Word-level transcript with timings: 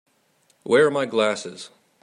Where 0.63 0.87
are 0.87 0.89
my 0.89 1.05
glasses? 1.05 1.69